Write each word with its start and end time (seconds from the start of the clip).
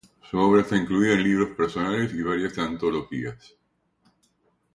Su 0.31 0.39
obra 0.39 0.61
está 0.61 0.75
incluida 0.77 1.13
en 1.13 1.21
libros 1.23 1.55
personales 1.55 2.11
y 2.15 2.23
varias 2.23 2.57
antologías. 2.57 3.53